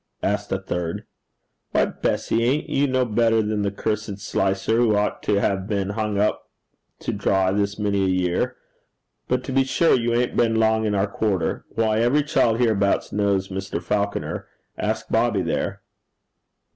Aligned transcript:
asked 0.23 0.51
a 0.51 0.57
third. 0.57 1.05
'Why, 1.73 1.85
Bessy, 1.85 2.43
ain't 2.43 2.67
you 2.69 2.87
no 2.87 3.05
better 3.05 3.43
than 3.43 3.61
that 3.61 3.77
damned 3.77 4.19
Slicer, 4.19 4.77
who 4.77 4.95
ought 4.95 5.21
to 5.21 5.39
ha' 5.41 5.67
been 5.67 5.89
hung 5.91 6.17
up 6.17 6.49
to 7.01 7.13
dry 7.13 7.51
this 7.51 7.77
many 7.77 8.05
a 8.05 8.07
year? 8.07 8.55
But 9.27 9.43
to 9.43 9.51
be 9.51 9.63
sure 9.63 9.93
you 9.95 10.15
'ain't 10.15 10.35
been 10.35 10.55
long 10.55 10.85
in 10.85 10.95
our 10.95 11.05
quarter. 11.05 11.65
Why, 11.69 11.99
every 11.99 12.23
child 12.23 12.57
hereabouts 12.59 13.11
knows 13.11 13.49
Mr. 13.49 13.79
Falconer. 13.79 14.47
Ask 14.75 15.07
Bobby 15.09 15.43
there.' 15.43 15.83